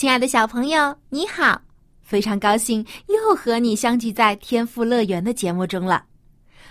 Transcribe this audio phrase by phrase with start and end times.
[0.00, 1.60] 亲爱的小朋友，你好！
[2.00, 6.06] 非常高兴又和你相聚在天赋乐园的节目中了。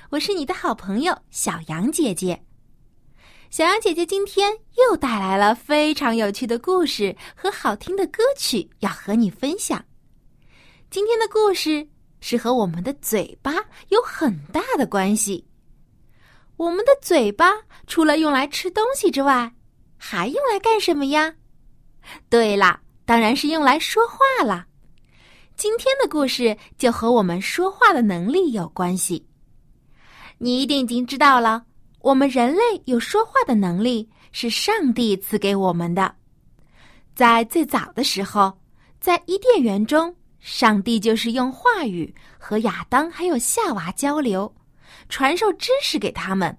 [0.09, 2.43] 我是你的好朋友小杨姐姐。
[3.51, 9.85] 小杨姐姐今天又带来了非常有趣的故事和好听的歌曲要和你分享。
[10.89, 11.87] 今天的故事
[12.21, 13.53] 是和我们的嘴巴
[13.89, 15.45] 有很大的关系。
[16.57, 17.51] 我们的嘴巴
[17.85, 19.53] 除了用来吃东西之外，
[19.97, 21.35] 还用来干什么呀？
[22.27, 22.81] 对了。
[23.09, 24.67] 当然是用来说话了。
[25.55, 29.25] 今天的故事就和我们说话的能力有关系。
[30.37, 31.65] 你一定已经知道了，
[32.01, 36.13] 我们人类有说话的能力是上帝赐给我们的。
[37.15, 38.55] 在最早的时候，
[39.01, 44.55] 在伊甸园中，上帝就是用话语和亚当还有夏娃交流，
[45.09, 46.55] 传授知识给他们。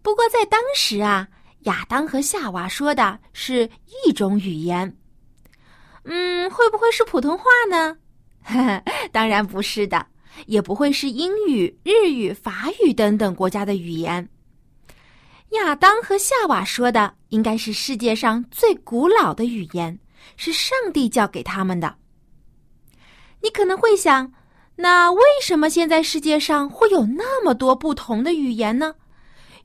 [0.00, 1.28] 不过在当时啊，
[1.64, 3.68] 亚当和夏娃说的是
[4.06, 4.90] 一种语言。
[6.10, 7.96] 嗯，会不会是普通话呢？
[9.12, 10.06] 当然不是的，
[10.46, 14.26] 也不会是英语、日语、法语等等国家的语言。
[15.50, 19.98] 亚当和夏娃说的应该是世界上最古老的语言，
[20.36, 21.94] 是上帝教给他们的。
[23.42, 24.32] 你可能会想，
[24.76, 28.94] 那为什么现在世界上会有那么多不同的语言呢？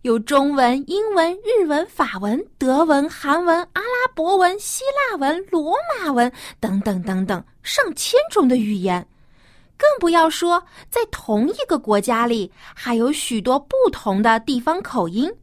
[0.03, 9.07] 有中文、英文、日文、法文、德文、韩文、阿拉伯文、希腊文、罗马文等等等等，上千种的语言，
[9.77, 15.33] 更不要说在同一个国家里还有许多不同的地方口音。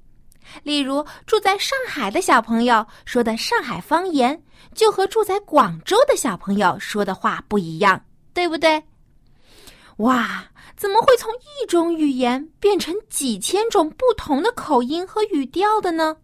[0.62, 4.42] 例如，住在上海的小朋友说的上海方言，
[4.74, 8.04] 就和住在广州的小朋友说的话不一样，
[8.34, 8.82] 对不对？
[9.96, 10.44] 哇！
[10.80, 16.16] 怎么会从一种语言变成几千种不同的口音和语调的呢？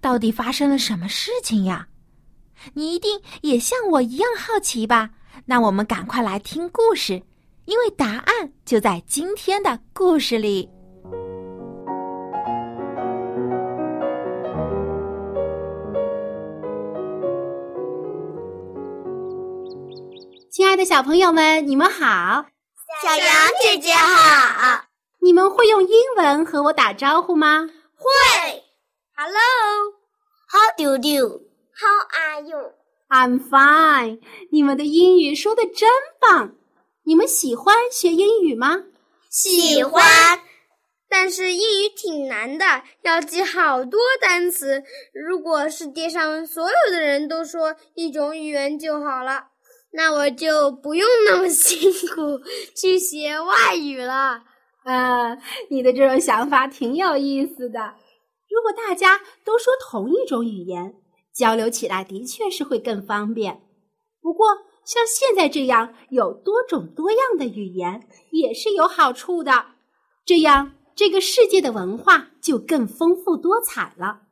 [0.00, 1.86] 到底发生了什么事情呀？
[2.74, 5.10] 你一定也像我一样好奇吧？
[5.46, 7.22] 那我们赶快来听故事，
[7.66, 10.68] 因为答案就在今天的故事里。
[20.50, 22.44] 亲爱的小朋友们，你们好。
[23.00, 23.26] 小羊
[23.62, 24.86] 姐姐好，
[25.20, 27.70] 你们会用英文和我打招呼吗？
[27.94, 28.64] 会。
[29.14, 34.20] Hello，How do you do？How are you？I'm fine。
[34.50, 35.88] 你们的英语说的真
[36.20, 36.56] 棒。
[37.04, 38.82] 你们喜欢学英语吗？
[39.30, 40.40] 喜欢。
[41.08, 44.82] 但是英语挺难的，要记好多单词。
[45.14, 49.47] 如果世界上所有的人都说一种语言就好了。
[49.92, 52.40] 那我就不用那么辛苦
[52.76, 54.44] 去学外语了。
[54.84, 55.36] 啊，
[55.70, 57.94] 你的这种想法挺有意思的。
[58.48, 60.94] 如果大家都说同一种语言，
[61.34, 63.62] 交流起来的确是会更方便。
[64.20, 64.46] 不过，
[64.84, 69.66] 像现在这样有多种多样的语言也是有好处的，
[70.24, 74.22] 这样这个世界的文化就更丰富多彩了。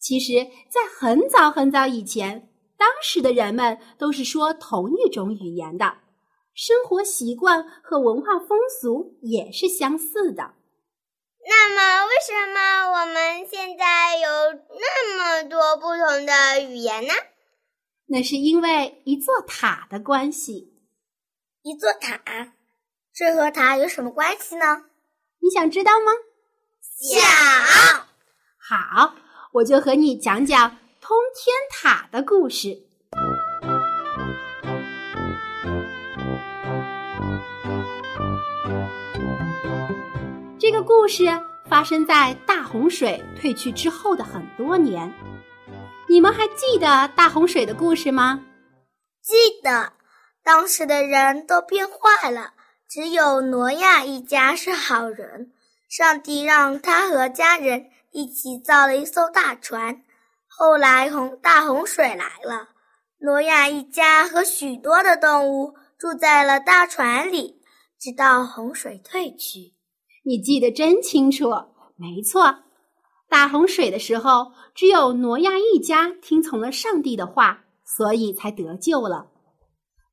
[0.00, 2.48] 其实，在很早很早以前。
[2.78, 5.98] 当时的人们都是说同一种语言的，
[6.54, 10.54] 生活习惯和文化风俗也是相似的。
[11.48, 14.28] 那么，为什么我们现在有
[14.70, 17.12] 那么多不同的语言呢？
[18.08, 20.72] 那是因为一座塔的关系。
[21.62, 22.52] 一座塔，
[23.12, 24.84] 这和塔有什么关系呢？
[25.40, 26.12] 你想知道吗？
[26.80, 27.20] 想。
[28.58, 29.14] 好，
[29.52, 30.78] 我就和你讲讲。
[31.08, 32.82] 通天塔的故事。
[40.58, 41.26] 这个故事
[41.70, 45.14] 发生在大洪水退去之后的很多年。
[46.08, 48.44] 你们还记得大洪水的故事吗？
[49.22, 49.92] 记得，
[50.42, 52.54] 当时的人都变坏了，
[52.88, 55.52] 只有挪亚一家是好人。
[55.88, 60.02] 上帝让他和家人一起造了一艘大船。
[60.58, 62.70] 后来洪大洪水来了，
[63.18, 67.60] 挪亚一家和许多的动物住在了大船里，
[68.00, 69.74] 直到洪水退去。
[70.24, 71.50] 你记得真清楚，
[71.96, 72.62] 没错。
[73.28, 79.26] 大洪水的时候，只有挪亚一家听从了上帝的话，所以才得救了。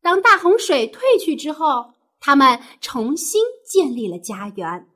[0.02, 4.90] 当大洪水退去之后，他们重新建立了家园。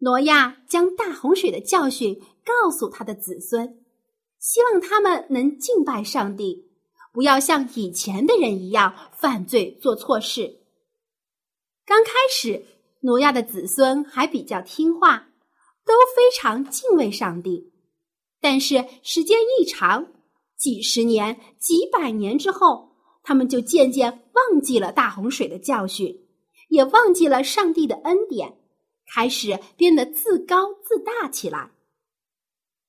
[0.00, 3.81] 挪亚将大洪水的教训告诉他的子孙，
[4.42, 6.68] 希望他们能敬拜上帝，
[7.12, 10.58] 不要像以前的人一样犯罪做错事。
[11.86, 12.66] 刚开始，
[13.02, 15.28] 挪亚的子孙还比较听话，
[15.86, 17.72] 都非常敬畏上帝。
[18.40, 20.12] 但是时间一长，
[20.56, 26.26] 几十年、几百年之后，他们就渐渐忘记了大洪水的教训，
[26.68, 28.58] 也忘记了上帝的恩典，
[29.14, 31.70] 开始变得自高自大起来。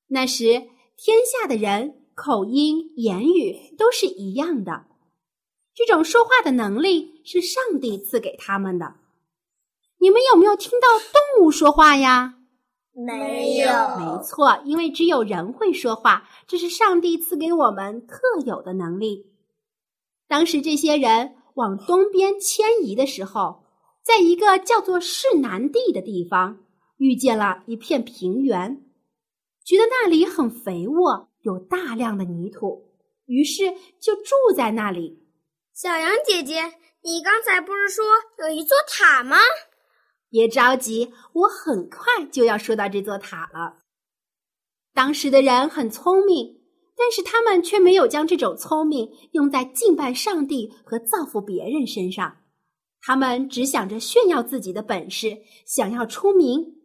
[0.07, 4.85] 那时，天下的人口音、言语都是一样的，
[5.73, 8.95] 这种说话的能力是上帝赐给他们的。
[9.99, 12.35] 你们有没有听到动物说话呀？
[12.93, 13.67] 没有。
[13.97, 19.31] 没错，因为只有人会说话，这是上帝赐给我们特有的能力。
[20.27, 23.63] 当时这些人往东边迁移的时候，
[24.03, 26.59] 在一个叫做市南地的地方，
[26.97, 28.83] 遇见了一片平原，
[29.65, 32.89] 觉得那里很肥沃，有大量的泥土，
[33.25, 35.23] 于是就住在那里。
[35.73, 36.73] 小羊姐姐，
[37.03, 38.05] 你刚才不是说
[38.39, 39.37] 有一座塔吗？
[40.29, 43.77] 别着急，我很快就要说到这座塔了。
[44.93, 46.61] 当时的人很聪明。
[46.95, 52.37] 但是他们却没有将这种聪明用在敬拜上帝和造福别人身上，
[53.01, 56.82] 他们只想着炫耀自己的本事，想要出名。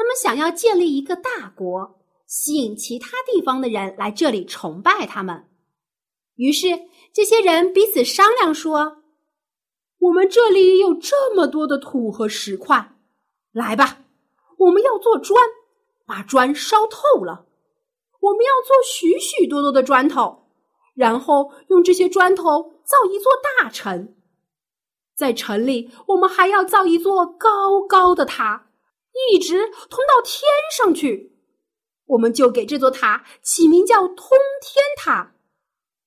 [0.00, 5.46] 他们想要建立一个大国，吸引其他地方的人来这里崇拜他们。
[6.36, 6.68] 于是
[7.12, 9.02] 这些人彼此商量说
[10.00, 12.96] ：“我们这里有这么多的土和石块，
[13.52, 13.98] 来吧，
[14.56, 15.38] 我们要做砖，
[16.06, 17.44] 把砖烧透了。”
[18.20, 20.46] 我们要做许许多多的砖头，
[20.94, 24.14] 然后用这些砖头造一座大城。
[25.14, 28.69] 在城里，我们还要造一座高高的塔，
[29.30, 31.32] 一直通到天上去。
[32.06, 35.32] 我们就给这座塔起名叫“通天塔”，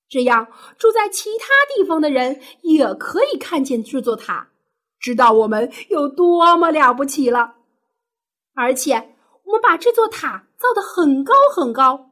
[0.08, 0.48] 这样
[0.78, 4.48] 住在其他地方的人也可以看见这座塔，
[4.98, 7.54] 知道我们有多么了不起了。
[8.54, 10.46] 而且，我们把这座塔。
[10.56, 12.10] 造的很高很高，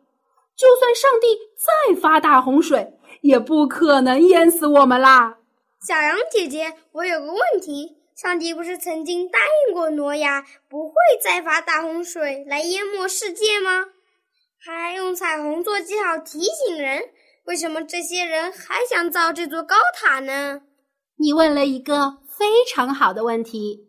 [0.54, 5.38] 就算上帝再发大洪水，也不可能淹死我们啦。
[5.86, 13.86] 小羊姐姐，我有个问题：上帝不是曾经答应过挪亚不会再发大洪水来淹没世界吗？
[14.58, 17.02] 还用彩虹做记号提醒人，
[17.44, 20.62] 为什么这些人还想造这座高塔呢？
[21.16, 23.88] 你问了一个非常好的问题。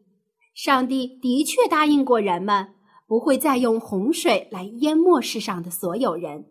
[0.53, 2.75] 上帝的确答应过人们。
[3.05, 6.45] 不会再用洪水来淹没世上的所有人，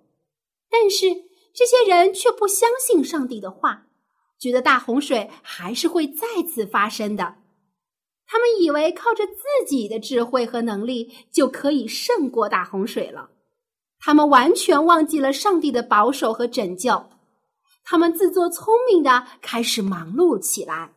[0.70, 1.06] 但是
[1.52, 3.86] 这些人却不相信上帝的话，
[4.38, 7.36] 觉得大洪水还是会再次发生的。
[8.32, 13.28] 他们以为靠着自己的智慧和能力就可以胜过大洪水了。
[14.00, 17.04] 他们完全忘记了上帝的保守和拯救，
[17.84, 20.90] 他们自作聪明的开始忙碌起来。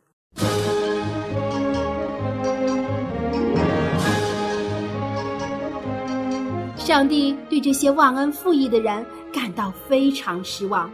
[6.77, 10.89] 上帝对这些忘恩负义的人感到非常失望。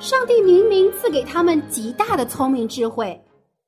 [0.00, 3.20] 上帝明明赐给他们极大的聪明智慧，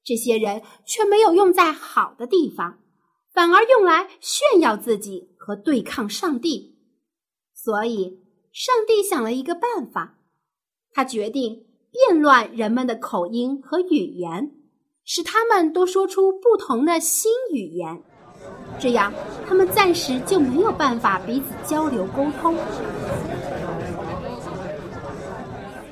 [0.07, 2.79] 这些人却没有用在好的地方，
[3.35, 6.79] 反而用来炫耀自己和对抗上帝。
[7.53, 8.21] 所以，
[8.53, 10.19] 上帝想了一个办法，
[10.93, 14.53] 他决定变乱人们的口音和语言，
[15.05, 18.01] 使他们都说出不同的新语言。
[18.79, 19.13] 这样，
[19.45, 22.55] 他们暂时就没有办法彼此交流沟通。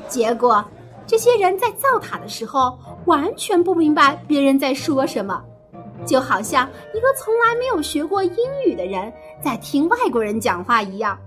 [0.08, 0.64] 结果，
[1.06, 5.42] 这些人在造塔的时候完全不明白别人在说什么，
[6.06, 11.18] 就好像一个从来没有学过英语的人在听外国人讲话一样，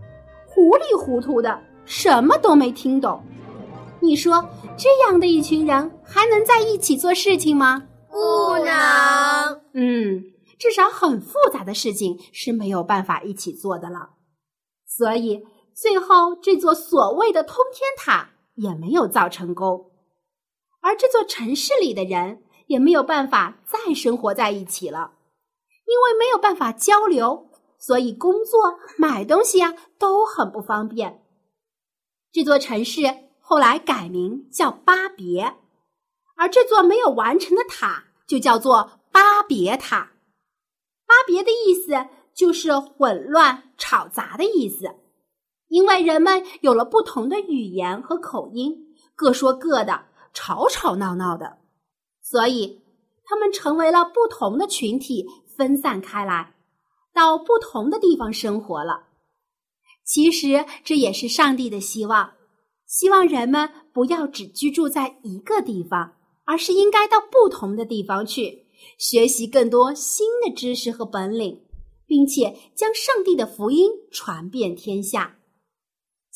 [0.46, 3.24] 糊里糊涂的，什么都没听懂。
[4.00, 4.44] 你说，
[4.78, 7.84] 这样的一群人还能在一起做事情吗？
[8.10, 9.62] 不能。
[9.74, 10.24] 嗯。
[10.60, 14.10] 至少很复杂的事情是没有办法一起做的了，
[14.88, 15.44] 所以
[15.76, 19.92] 最后这座所谓的通天塔也没有造成功，
[20.82, 25.14] 而这座城市里的人也没有办法再生活在一起了，
[25.86, 31.24] 因为没有办法交流，所以工作、买东西呀都很不方便。
[32.32, 33.04] 这座城市
[33.40, 35.56] 后来改名叫巴别，
[36.36, 40.14] 而这座没有完成的塔就叫做巴别塔。
[41.06, 44.96] 巴别的意思就是混乱、吵杂的意思。
[45.70, 48.76] 因为人们有了不同的语言和口音，
[49.16, 51.58] 各说各的，吵吵闹闹的，
[52.22, 52.82] 所以
[53.26, 55.26] 他们成为了不同的群体，
[55.58, 56.56] 分散开来，
[57.14, 59.08] 到不同的地方生活了。
[60.06, 62.32] 其实这也是上帝的希望，
[62.86, 66.14] 希望人们不要只居住在一个地方，
[66.46, 71.62] 而是应该到不同的地方去，学习更多新的知识和本领，
[72.06, 75.37] 并且将上帝的福音传遍天下。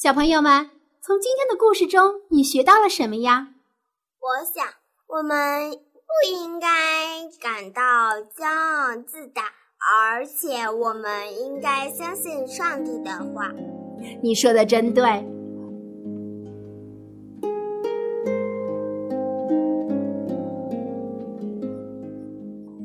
[0.01, 0.67] 小朋友们，
[1.00, 3.50] 从今天的故事中，你学到了什么呀？
[4.20, 4.65] 我想，
[5.05, 6.67] 我们不应该
[7.39, 9.43] 感到骄傲自大，
[9.77, 13.51] 而且我们应该相信上帝的话。
[14.24, 15.03] 你说的真对。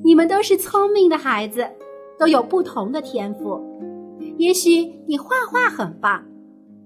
[0.04, 1.66] 你们都是聪明的孩子，
[2.18, 3.58] 都有不同的天赋。
[4.36, 6.22] 也许你画画很棒。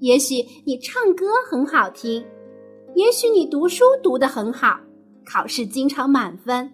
[0.00, 2.26] 也许你唱歌很好听，
[2.94, 4.80] 也许你读书读得很好，
[5.26, 6.72] 考试经常满分，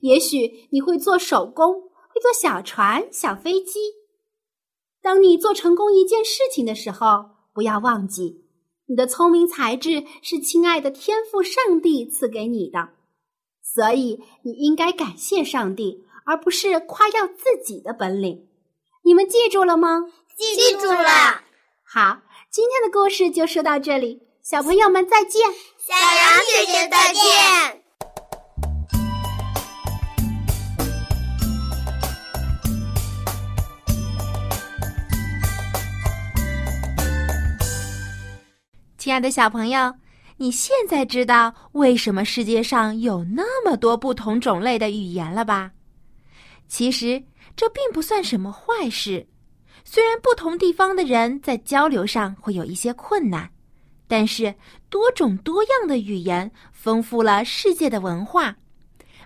[0.00, 3.80] 也许你会做手工，会做小船、小飞机。
[5.02, 8.46] 当你做成功一件事情的时候，不要忘记，
[8.86, 12.88] 你的聪明才智是亲爱的天赋上帝赐给你的，
[13.62, 18.48] 所以你应该感谢上帝，而不是夸耀自己的本领。
[19.02, 20.06] 你们记住了吗？
[20.34, 21.42] 记住了。
[21.84, 22.22] 好。
[22.54, 25.42] 今天的故事就说到这里，小朋友们再见，
[25.76, 27.20] 小羊姐姐再见。
[38.96, 39.92] 亲爱的小朋友，
[40.36, 45.72] 你现在知道为什么世界上有那么多不同种类的语言了吧？
[46.68, 47.20] 其实
[47.56, 49.26] 这并不算什么坏事。
[49.84, 53.48] 虽然不同地方的人在交流上会有一些困难，
[54.08, 54.54] 但是
[54.88, 58.56] 多种多样的语言丰富了世界的文化。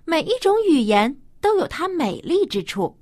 [0.05, 2.99] 每一种语言都有它美丽之处，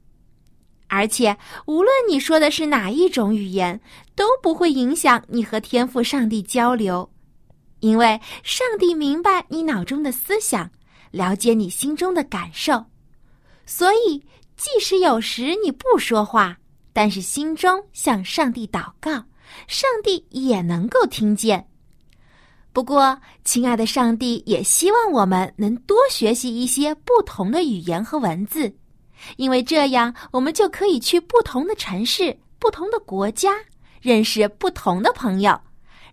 [0.89, 1.37] 而且
[1.67, 3.81] 无论你说的是哪一种语言，
[4.15, 7.11] 都不会影响你和天赋上帝交流，
[7.81, 10.71] 因为上帝明白你脑中的思想，
[11.11, 12.85] 了解你心中的感受，
[13.65, 14.23] 所以
[14.57, 16.59] 即使有时你不说话。
[16.97, 19.13] 但是心中向上帝祷告，
[19.69, 21.69] 上帝也能够听见。
[22.73, 28.75] 不过，亲爱的上帝也希望我们能多学习一些不同的语言和文字，
[29.37, 33.53] 因为这样我们就可以去不同的城市、不同的国家，
[34.01, 35.61] 认识不同的朋友，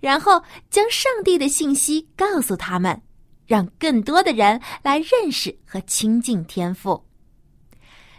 [0.02, 3.02] 然后将上帝的信息告诉他们，
[3.48, 7.02] 让更多的人来认识和亲近天赋。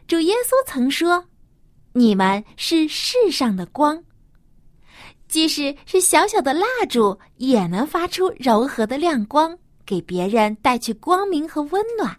[0.08, 1.22] 主耶稣曾说。
[1.96, 4.02] 你们是世上的光，
[5.28, 12.16] 即使是小小的蜡烛，也能发出柔和的亮光，给别人带去光明和温暖。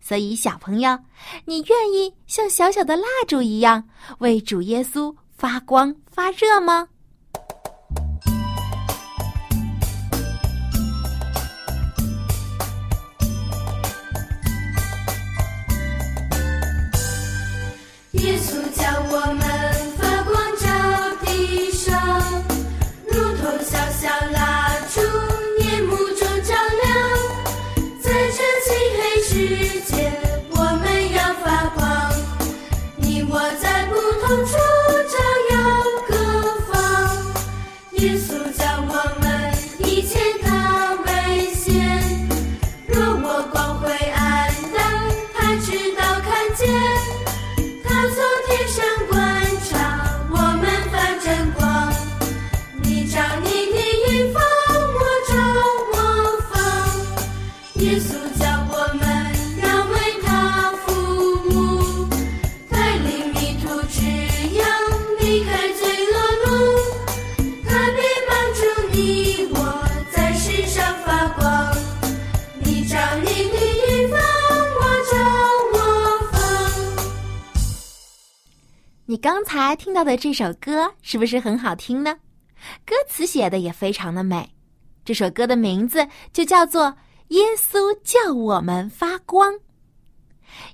[0.00, 0.98] 所以，小朋友，
[1.44, 3.86] 你愿意像小小的蜡烛一样，
[4.20, 6.88] 为主耶稣发光发热吗？
[18.22, 19.45] 耶稣教我们
[79.16, 82.18] 你刚才听到的这首歌是不是很好听呢？
[82.84, 84.54] 歌词写的也非常的美。
[85.06, 86.82] 这首歌的名字就叫做
[87.28, 89.54] 《耶稣叫我们发光》。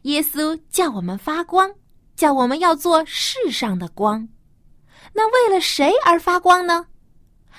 [0.02, 1.72] 耶稣叫我们发光，
[2.16, 4.28] 叫我们要做世上的光。
[5.12, 6.86] 那为了谁而发光呢？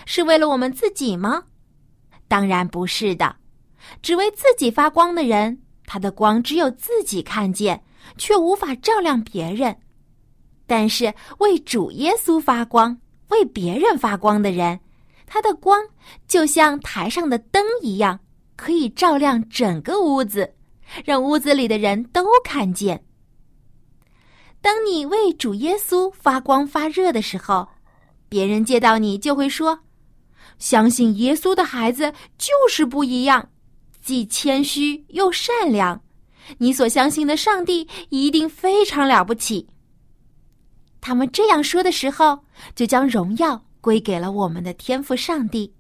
[0.06, 1.44] 是为了我们自己吗？
[2.28, 3.38] 当然不是的。
[4.02, 7.82] 只为自己发光的人，他的光只有自己看见，
[8.18, 9.78] 却无法照亮别人。
[10.76, 14.80] 但是为主耶稣发光、为别人发光的人，
[15.28, 15.80] 他的光
[16.28, 18.20] 就像台上的灯一样，
[18.56, 20.56] 可以照亮整个屋子，
[21.06, 23.06] 让屋子里的人都看见。
[24.62, 27.68] 当你为主耶稣发光发热的时候，
[28.28, 29.78] 别人见到你就会说
[30.58, 33.48] ：“相信耶稣的孩子就是不一样，
[34.02, 36.02] 既谦虚又善良。
[36.58, 39.68] 你所相信的上帝一定非常了不起。”
[41.06, 42.40] 他们这样说的时候，
[42.74, 45.74] 就将荣耀归给了我们的天赋上帝，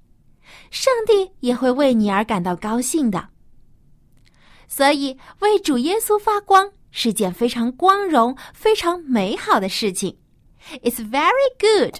[0.69, 3.29] 上帝也会为你而感到高兴的。
[4.67, 10.13] 所以，为主耶稣发光是件非常光荣、非常美好的事情。
[10.81, 11.95] It's very good。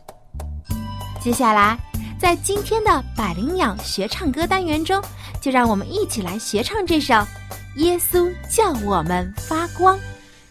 [1.21, 1.79] 接下来，
[2.19, 5.01] 在今天的百灵鸟学唱歌单元中，
[5.41, 7.13] 就让我们一起来学唱这首
[7.77, 9.97] 《耶稣叫我们发光》。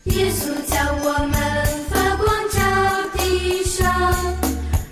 [0.05, 1.82] 耶稣叫我们
[3.53, 4.13] 照地上，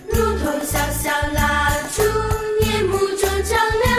[0.07, 2.03] 如同小小蜡烛，
[2.63, 3.89] 夜幕中照亮。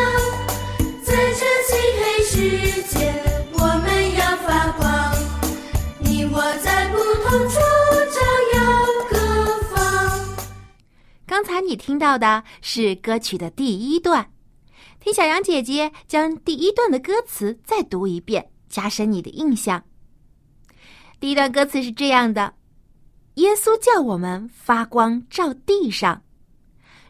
[1.02, 3.12] 在这漆黑世界，
[3.54, 5.12] 我们要发光。
[6.00, 7.56] 你我在不同处
[8.12, 8.20] 照
[8.54, 8.60] 耀
[9.10, 9.16] 各
[9.74, 9.74] 方。
[11.26, 14.30] 刚才你听到的是歌曲的第一段，
[15.00, 19.82] 听小羊姐姐将第一段的歌词再读一遍，加深你的印象。
[21.18, 22.54] 第一段歌词是这样的
[23.34, 26.22] ：“耶稣叫我们发光照地上，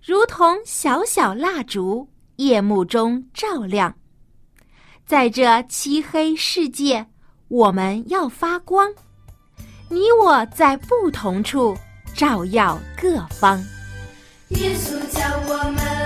[0.05, 3.95] 如同小小蜡烛，夜幕中照亮。
[5.05, 7.07] 在这漆黑世界，
[7.49, 8.88] 我们要发光。
[9.88, 11.76] 你我在不同处，
[12.14, 13.59] 照耀各方。”
[14.50, 16.01] 耶稣叫我们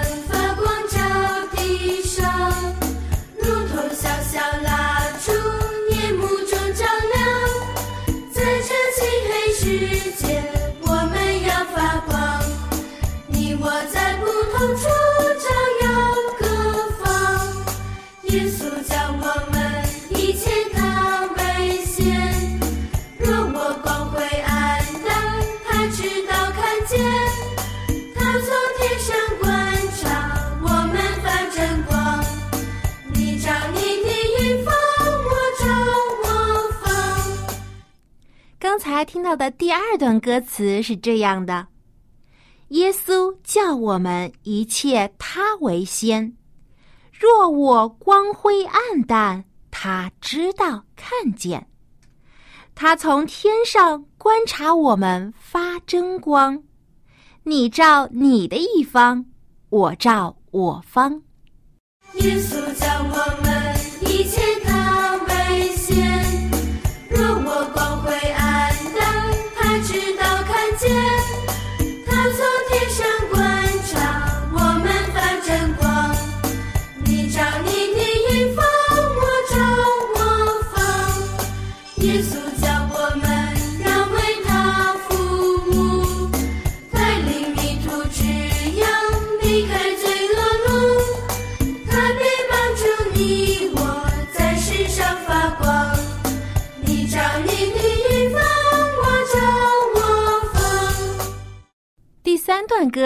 [18.37, 22.05] 耶稣叫我们一切他危险。
[23.19, 27.03] 若我光辉暗淡，他知道看见。
[28.15, 29.49] 他从天上观
[29.97, 30.05] 察
[30.61, 32.23] 我们发真光，
[33.15, 34.11] 你照你的
[34.43, 34.75] 云方，
[35.25, 35.65] 我照
[36.23, 36.27] 我
[36.85, 36.87] 方。
[38.59, 41.69] 刚才听到的第二段歌词是这样的
[42.69, 46.35] ：“耶稣叫我们一切他为先，
[47.19, 51.67] 若我光辉暗淡，他知道看见。
[52.75, 56.63] 他从天上观察我们发真光，
[57.45, 59.25] 你照你的一方，
[59.71, 61.23] 我照我方。”
[62.21, 63.46] 耶稣叫我们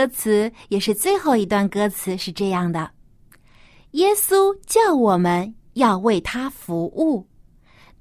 [0.00, 2.90] 歌词也是最后一段歌词是这样的：
[3.90, 7.28] 耶稣叫我们要为他服务，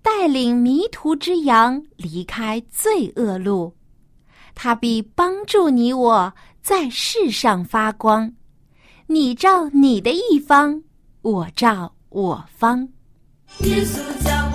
[0.01, 3.75] 带领迷途之羊离开罪恶路。
[4.55, 8.33] 他必帮助你我在世上发光，
[9.07, 10.81] 你照你的一方，
[11.21, 12.87] 我照我方。
[13.65, 14.48] 耶稣叫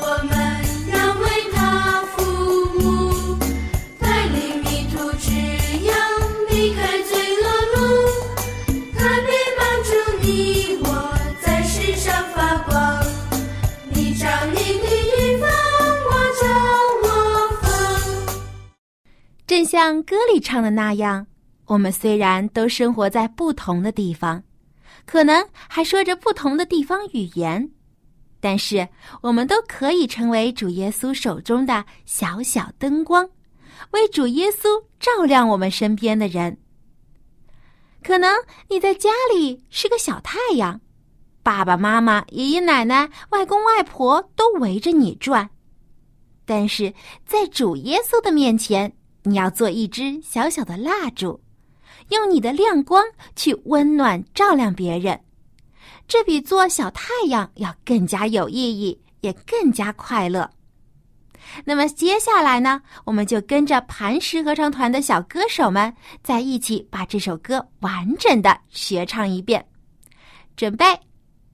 [20.04, 21.26] 歌里唱的那样，
[21.66, 24.42] 我们虽然都生活在不同的地方，
[25.04, 27.70] 可能还说着不同的地方语言，
[28.40, 28.86] 但是
[29.22, 33.28] 我们都可以成为主耶稣手中的小小灯光，
[33.90, 36.58] 为主耶稣照亮我们身边的人。
[38.02, 38.30] 可能
[38.68, 40.78] 你在家里是个小太阳，
[41.42, 45.48] 爸爸妈妈、爷爷奶奶、外公外婆都围着你转，
[46.44, 46.92] 但是
[47.24, 51.40] 在主耶稣的面前，你要做一支小小的蜡烛，
[52.10, 53.02] 用你的亮光
[53.34, 55.18] 去温暖照亮别人。
[56.06, 60.50] 这比做小太阳要更加有意义，也更加快乐。
[61.64, 69.64] 那么接下来呢，我们就跟着磐石合唱团的小歌手们在一起把这首歌完整的学唱一遍。
[70.56, 70.84] 准备，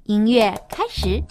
[0.04, 1.22] 音乐开始。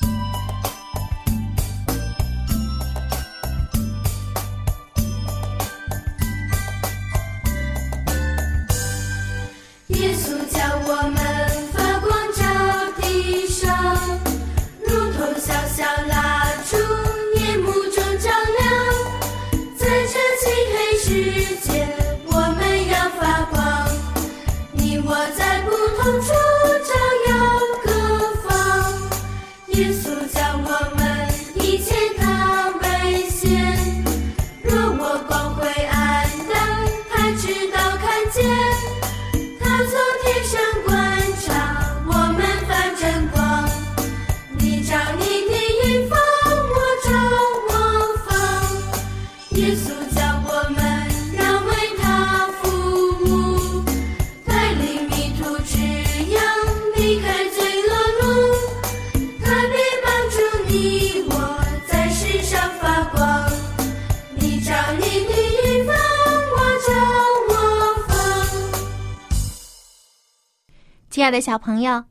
[71.40, 72.04] 小朋友，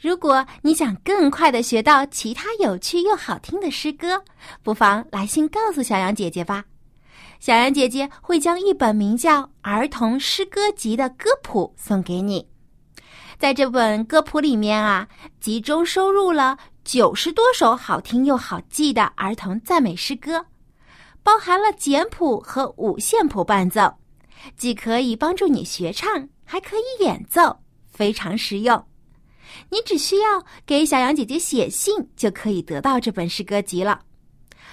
[0.00, 4.22] 如果你想更快的学到其他有趣又好听的诗歌，
[4.62, 6.64] 不妨来信告诉小羊姐姐吧。
[7.40, 12.46] 小羊姐姐会将一本名叫《儿童诗歌集》的歌谱送给你。
[13.38, 15.06] 在这本歌谱里面啊，
[15.40, 20.46] 集中收录了九十多首好听又好记的儿童赞美诗歌，
[21.22, 23.92] 包含了简谱和五线谱伴奏，
[24.56, 27.58] 既可以帮助你学唱，还可以演奏。
[27.94, 28.84] 非常实用，
[29.70, 34.02] 你只需要给小羊姐姐写信就可以得到这本诗歌集了。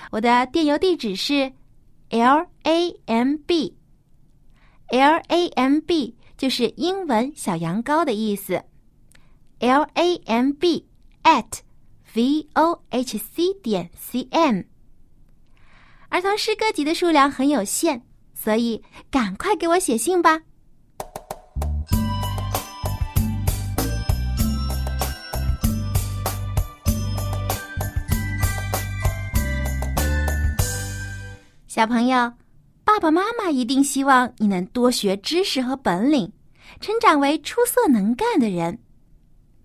[0.09, 1.53] 我的电邮地址是
[2.09, 8.63] l a m b，l a m b 就是英文小羊羔的意思
[9.59, 10.87] ，l a m b
[11.21, 11.59] at
[12.13, 14.63] v o h c 点 c m。
[16.09, 18.01] 儿童诗歌集的数量很有限，
[18.33, 20.41] 所以赶快给我写信吧。
[31.81, 32.31] 小朋友，
[32.83, 36.31] 爸爸妈妈一定希望你能多学知识和本领，
[36.79, 38.77] 成长为出色能干的人。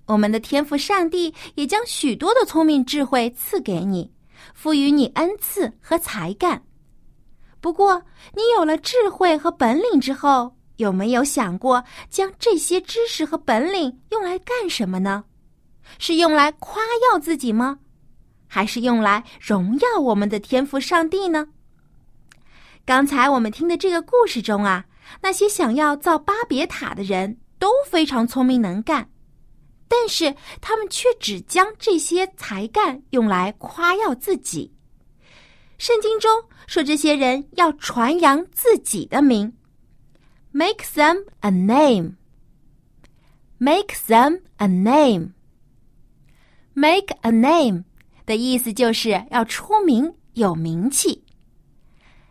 [0.07, 4.11] 我们的天赋上帝也将许多的聪明智慧赐给你，
[4.55, 6.63] 赋予你恩赐和才干。
[7.61, 8.03] 不过，
[8.33, 15.23] 你有了智慧和本领之后，有没有想过将这些知识和本领用来干什么呢？
[15.99, 16.81] 是用来夸
[17.13, 17.81] 耀自己吗？
[18.47, 21.49] 还是用来荣耀我们的天赋上帝呢？
[22.87, 24.85] 刚才我们听的这个故事中啊，
[25.21, 29.11] 那些想要造巴别塔的人都非常聪明能干，
[29.89, 34.73] 但是他们却只将这些才干用来夸耀自己。
[35.79, 36.31] 圣经中
[36.69, 39.53] 说，这些人要传扬自己的名
[40.53, 42.17] ，make them a name，make
[44.07, 45.33] them a name，make
[47.23, 47.83] a name
[48.25, 51.26] 的意思就是要出名、有名气。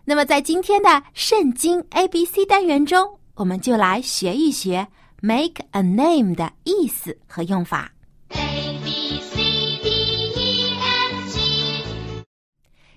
[0.07, 4.87] 那么，在今天的圣经 A B C 单元中，我们就来学一学
[5.21, 7.91] “make a name” 的意思和用法。
[8.29, 9.35] A B C
[9.81, 9.89] D
[10.35, 12.23] E F G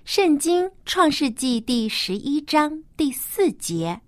[0.05, 4.01] 圣经创世纪第十一章第四节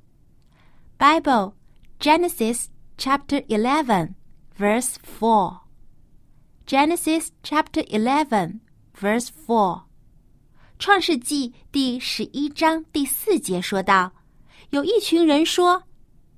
[0.99, 1.53] ，Bible
[1.99, 2.65] Genesis
[2.99, 4.13] chapter eleven
[4.55, 5.61] verse four。
[6.67, 8.59] Genesis chapter eleven
[8.95, 9.85] verse four。
[10.81, 14.11] 创世纪第十一章第四节说道
[14.71, 15.83] ：“有一群人说，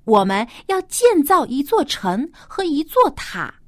[0.04, 3.62] 我们要建造一座城和一座塔，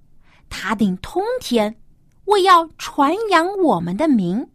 [0.49, 1.77] 塔顶通天，
[2.25, 4.45] 为要传扬我们的名。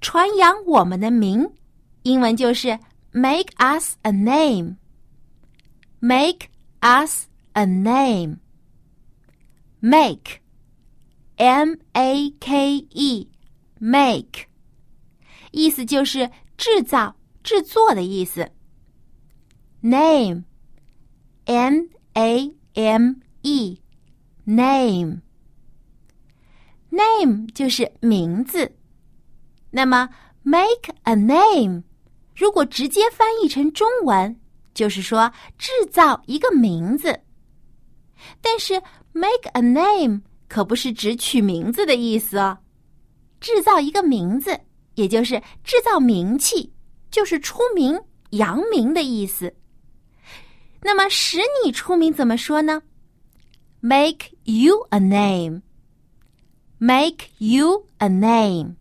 [0.00, 1.50] 传扬我们的名，
[2.04, 2.78] 英文就是
[3.10, 4.76] make us a name。
[5.98, 6.46] make
[6.78, 8.36] us a name。
[9.80, 14.46] make，m a k e，make。
[15.56, 18.50] 意思就是制造、制作的意思。
[19.80, 20.44] Name，n
[22.12, 23.80] a m e，name，name
[27.54, 28.76] 就是名字。
[29.70, 30.10] 那么
[30.42, 31.84] ，make a name，
[32.34, 34.38] 如果直接翻译成中文，
[34.74, 37.18] 就是说制造一个名字。
[38.42, 38.74] 但是
[39.12, 42.58] ，make a name 可不是指取名字的意思哦。
[43.40, 44.60] 制造一个名字。
[44.96, 46.72] 也就是制造名气，
[47.10, 47.98] 就是出名、
[48.30, 49.54] 扬名的意思。
[50.82, 52.82] 那么使你出名怎么说呢
[53.80, 55.62] ？Make you a name.
[56.78, 58.74] Make you a name.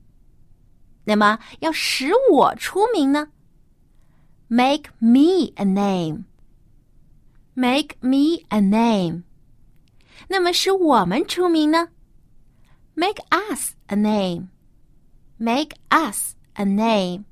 [1.05, 3.27] 那么要使我出名呢
[4.47, 6.25] ？Make me a name.
[7.53, 9.23] Make me a name.
[10.27, 11.89] 那么使我们出名呢
[12.95, 14.47] ？Make us a name.
[15.37, 17.25] Make us a name.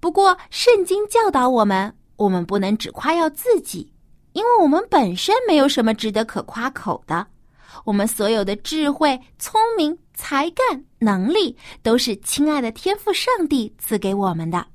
[0.00, 3.92] 不过，圣经教导我们，我们不能只夸耀自己，
[4.32, 7.26] 因为我们本身没有什么值得可夸口的。
[7.84, 14.66] 我们所有的智慧、聪明、才干、能力，都是亲爱的天赋上帝赐给我们的。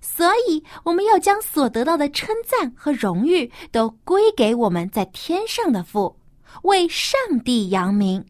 [0.00, 6.16] 所以，我们要将所得到的称赞和荣誉都归给我们在天上的父，
[6.62, 8.24] 为上帝扬名。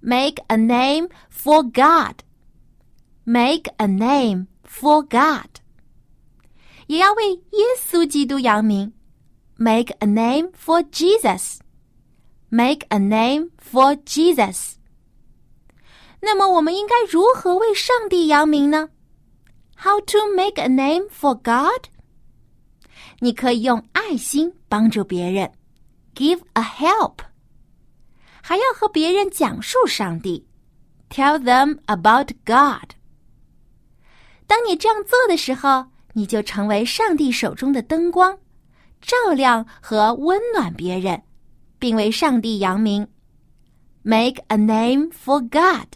[0.00, 2.22] Make a name for God.
[3.24, 5.60] Make a name for God.
[6.86, 8.92] 也要为耶稣基督扬名。
[9.56, 11.58] Make a name for Jesus.
[12.48, 14.74] Make a name for Jesus.
[16.20, 18.90] 那么，我们应该如何为上帝扬名呢？
[19.76, 21.86] How to make a name for God？
[23.20, 25.52] 你可以用爱心帮助别人，
[26.14, 27.16] give a help。
[28.51, 30.45] 还要和别人讲述上帝
[31.09, 32.97] ，tell them about God。
[34.45, 35.85] 当你这样做的时候，
[36.15, 38.37] 你就成为上帝手中的灯光，
[38.99, 41.23] 照亮和温暖别人，
[41.79, 43.07] 并为上帝扬名。
[44.01, 45.87] Make a name for God.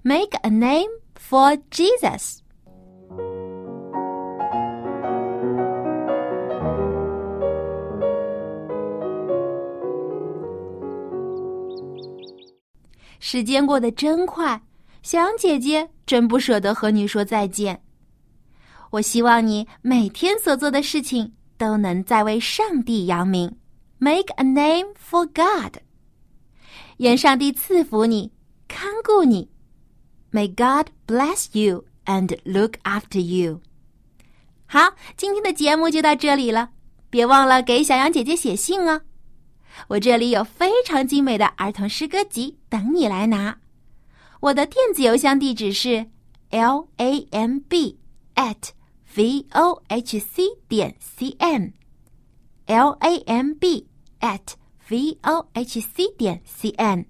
[0.00, 2.38] Make a name for Jesus.
[13.18, 14.60] 时间过得真快，
[15.02, 17.82] 小羊姐姐真不舍得和你说再见。
[18.90, 23.56] 我希望你每天所做的事情都能在为上帝扬名
[23.98, 25.78] ，Make a name for God。
[26.98, 28.32] 愿上帝赐福你，
[28.68, 29.50] 看顾你。
[30.32, 33.60] May God bless you and look after you。
[34.66, 36.70] 好，今天的节目就到这里了，
[37.10, 39.02] 别忘了给小羊姐姐写信哦。
[39.88, 43.58] 我这里有非常精美的儿童诗歌集等你来拿。
[44.40, 46.06] 我的电子邮箱地址是
[46.50, 47.98] l a m b
[48.34, 48.70] at
[49.14, 53.86] v o h c 点 c n，l a m b
[54.20, 54.54] at
[54.88, 57.06] v o h c 点 c n。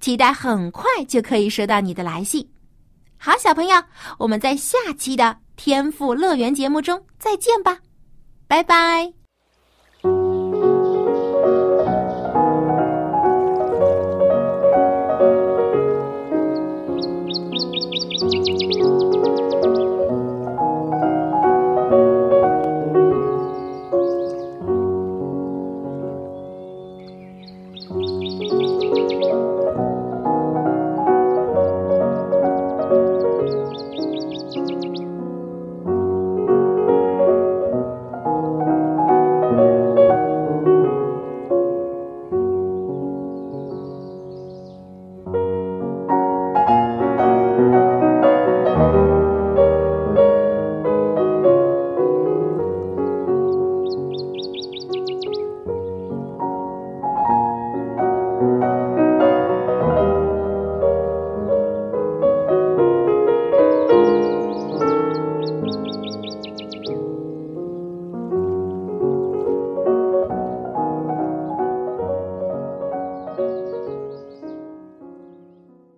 [0.00, 2.48] 期待很快就可以收到你的来信。
[3.16, 3.82] 好，小朋友，
[4.18, 7.78] 我们在下期的天赋乐园节目中再见吧，
[8.48, 9.21] 拜拜。